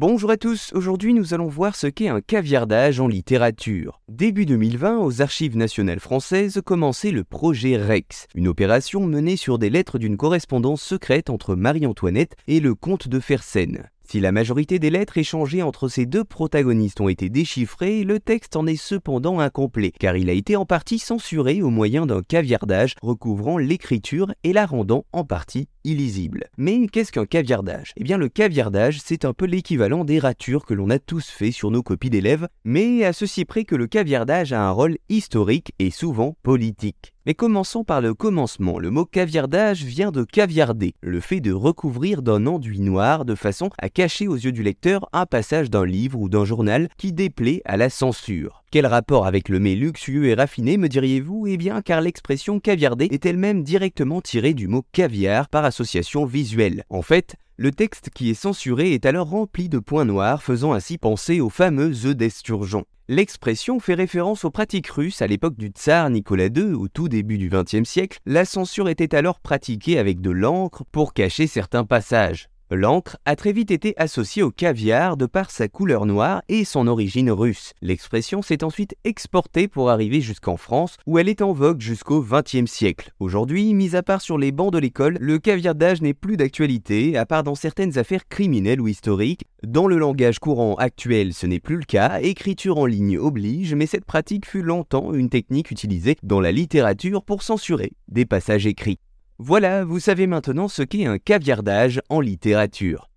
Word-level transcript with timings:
Bonjour 0.00 0.30
à 0.30 0.36
tous, 0.36 0.70
aujourd'hui 0.74 1.12
nous 1.12 1.34
allons 1.34 1.48
voir 1.48 1.74
ce 1.74 1.88
qu'est 1.88 2.06
un 2.06 2.20
caviardage 2.20 3.00
en 3.00 3.08
littérature. 3.08 4.00
Début 4.08 4.46
2020, 4.46 4.98
aux 4.98 5.22
Archives 5.22 5.56
nationales 5.56 5.98
françaises 5.98 6.62
commençait 6.64 7.10
le 7.10 7.24
projet 7.24 7.76
Rex, 7.76 8.28
une 8.36 8.46
opération 8.46 9.04
menée 9.04 9.34
sur 9.34 9.58
des 9.58 9.70
lettres 9.70 9.98
d'une 9.98 10.16
correspondance 10.16 10.82
secrète 10.82 11.30
entre 11.30 11.56
Marie-Antoinette 11.56 12.36
et 12.46 12.60
le 12.60 12.76
comte 12.76 13.08
de 13.08 13.18
Fersen. 13.18 13.88
Si 14.10 14.20
la 14.20 14.32
majorité 14.32 14.78
des 14.78 14.88
lettres 14.88 15.18
échangées 15.18 15.62
entre 15.62 15.88
ces 15.88 16.06
deux 16.06 16.24
protagonistes 16.24 17.02
ont 17.02 17.10
été 17.10 17.28
déchiffrées, 17.28 18.04
le 18.04 18.18
texte 18.20 18.56
en 18.56 18.66
est 18.66 18.82
cependant 18.82 19.38
incomplet, 19.38 19.90
car 19.90 20.16
il 20.16 20.30
a 20.30 20.32
été 20.32 20.56
en 20.56 20.64
partie 20.64 20.98
censuré 20.98 21.60
au 21.60 21.68
moyen 21.68 22.06
d'un 22.06 22.22
caviardage 22.22 22.94
recouvrant 23.02 23.58
l'écriture 23.58 24.32
et 24.44 24.54
la 24.54 24.64
rendant 24.64 25.04
en 25.12 25.24
partie 25.24 25.68
illisible. 25.84 26.46
Mais 26.56 26.86
qu'est-ce 26.86 27.12
qu'un 27.12 27.26
caviardage? 27.26 27.92
Eh 27.98 28.02
bien 28.02 28.16
le 28.16 28.30
caviardage, 28.30 28.98
c'est 29.04 29.26
un 29.26 29.34
peu 29.34 29.44
l'équivalent 29.44 30.06
des 30.06 30.20
ratures 30.20 30.64
que 30.64 30.72
l'on 30.72 30.88
a 30.88 30.98
tous 30.98 31.28
fait 31.28 31.52
sur 31.52 31.70
nos 31.70 31.82
copies 31.82 32.08
d'élèves, 32.08 32.48
mais 32.64 33.04
à 33.04 33.12
ceci 33.12 33.44
près 33.44 33.64
que 33.64 33.76
le 33.76 33.88
caviardage 33.88 34.54
a 34.54 34.62
un 34.62 34.70
rôle 34.70 34.96
historique 35.10 35.74
et 35.78 35.90
souvent 35.90 36.34
politique. 36.42 37.12
Mais 37.26 37.34
commençons 37.34 37.84
par 37.84 38.00
le 38.00 38.14
commencement. 38.14 38.78
Le 38.78 38.90
mot 38.90 39.04
caviardage 39.04 39.84
vient 39.84 40.10
de 40.10 40.24
caviarder, 40.24 40.94
le 41.02 41.20
fait 41.20 41.40
de 41.40 41.52
recouvrir 41.52 42.22
d'un 42.22 42.46
enduit 42.46 42.80
noir 42.80 43.24
de 43.24 43.34
façon 43.34 43.70
à 43.78 43.88
cacher 43.88 44.28
aux 44.28 44.36
yeux 44.36 44.52
du 44.52 44.62
lecteur 44.62 45.08
un 45.12 45.26
passage 45.26 45.70
d'un 45.70 45.84
livre 45.84 46.18
ou 46.18 46.28
d'un 46.28 46.44
journal 46.44 46.88
qui 46.96 47.12
déplaît 47.12 47.60
à 47.64 47.76
la 47.76 47.90
censure. 47.90 48.62
Quel 48.70 48.86
rapport 48.86 49.26
avec 49.26 49.48
le 49.48 49.58
mets 49.58 49.74
luxueux 49.74 50.26
et 50.26 50.34
raffiné, 50.34 50.76
me 50.76 50.88
diriez-vous? 50.88 51.46
Eh 51.46 51.56
bien, 51.56 51.82
car 51.82 52.00
l'expression 52.00 52.60
caviarder 52.60 53.08
est 53.10 53.26
elle-même 53.26 53.62
directement 53.62 54.20
tirée 54.20 54.54
du 54.54 54.68
mot 54.68 54.84
caviar 54.92 55.48
par 55.48 55.64
association 55.64 56.24
visuelle. 56.24 56.84
En 56.90 57.02
fait, 57.02 57.36
le 57.60 57.72
texte 57.72 58.10
qui 58.14 58.30
est 58.30 58.34
censuré 58.34 58.94
est 58.94 59.04
alors 59.04 59.30
rempli 59.30 59.68
de 59.68 59.80
points 59.80 60.04
noirs, 60.04 60.44
faisant 60.44 60.74
ainsi 60.74 60.96
penser 60.96 61.40
au 61.40 61.50
fameux 61.50 61.90
œuf 62.06 62.14
d'esturgeon. 62.14 62.84
L'expression 63.08 63.80
fait 63.80 63.94
référence 63.94 64.44
aux 64.44 64.50
pratiques 64.52 64.86
russes 64.86 65.22
à 65.22 65.26
l'époque 65.26 65.56
du 65.56 65.66
tsar 65.68 66.08
Nicolas 66.08 66.46
II, 66.46 66.74
au 66.74 66.86
tout 66.86 67.08
début 67.08 67.36
du 67.36 67.48
XXe 67.48 67.82
siècle. 67.82 68.20
La 68.26 68.44
censure 68.44 68.88
était 68.88 69.16
alors 69.16 69.40
pratiquée 69.40 69.98
avec 69.98 70.20
de 70.20 70.30
l'encre 70.30 70.84
pour 70.92 71.12
cacher 71.12 71.48
certains 71.48 71.84
passages. 71.84 72.48
L'encre 72.70 73.16
a 73.24 73.34
très 73.34 73.52
vite 73.52 73.70
été 73.70 73.94
associée 73.96 74.42
au 74.42 74.50
caviar 74.50 75.16
de 75.16 75.24
par 75.24 75.50
sa 75.50 75.68
couleur 75.68 76.04
noire 76.04 76.42
et 76.50 76.66
son 76.66 76.86
origine 76.86 77.30
russe. 77.30 77.72
L'expression 77.80 78.42
s'est 78.42 78.62
ensuite 78.62 78.94
exportée 79.04 79.68
pour 79.68 79.88
arriver 79.88 80.20
jusqu'en 80.20 80.58
France 80.58 80.96
où 81.06 81.18
elle 81.18 81.30
est 81.30 81.40
en 81.40 81.52
vogue 81.52 81.80
jusqu'au 81.80 82.20
XXe 82.20 82.70
siècle. 82.70 83.10
Aujourd'hui, 83.20 83.72
mis 83.72 83.96
à 83.96 84.02
part 84.02 84.20
sur 84.20 84.36
les 84.36 84.52
bancs 84.52 84.70
de 84.70 84.78
l'école, 84.78 85.16
le 85.18 85.38
caviardage 85.38 86.02
n'est 86.02 86.12
plus 86.12 86.36
d'actualité 86.36 87.16
à 87.16 87.24
part 87.24 87.42
dans 87.42 87.54
certaines 87.54 87.96
affaires 87.96 88.28
criminelles 88.28 88.82
ou 88.82 88.88
historiques. 88.88 89.46
Dans 89.66 89.86
le 89.86 89.96
langage 89.96 90.38
courant 90.38 90.74
actuel, 90.74 91.32
ce 91.32 91.46
n'est 91.46 91.60
plus 91.60 91.76
le 91.76 91.84
cas, 91.84 92.20
écriture 92.20 92.76
en 92.76 92.84
ligne 92.84 93.16
oblige, 93.16 93.74
mais 93.74 93.86
cette 93.86 94.04
pratique 94.04 94.46
fut 94.46 94.62
longtemps 94.62 95.14
une 95.14 95.30
technique 95.30 95.70
utilisée 95.70 96.16
dans 96.22 96.40
la 96.40 96.52
littérature 96.52 97.24
pour 97.24 97.42
censurer 97.42 97.92
des 98.08 98.26
passages 98.26 98.66
écrits. 98.66 98.98
Voilà, 99.40 99.84
vous 99.84 100.00
savez 100.00 100.26
maintenant 100.26 100.66
ce 100.66 100.82
qu'est 100.82 101.06
un 101.06 101.18
caviardage 101.18 102.00
en 102.08 102.20
littérature. 102.20 103.07